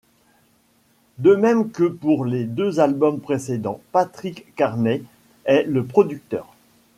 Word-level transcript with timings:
De 1.19 1.35
même 1.35 1.69
que 1.69 1.83
pour 1.83 2.25
les 2.25 2.45
deux 2.45 2.79
albums 2.79 3.19
précédents, 3.19 3.79
Patrick 3.91 4.51
Carney 4.55 5.03
est 5.45 5.61
le 5.67 5.85
producteur. 5.85 6.55